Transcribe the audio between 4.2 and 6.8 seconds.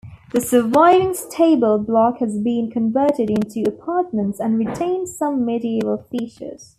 and retains some medieval features.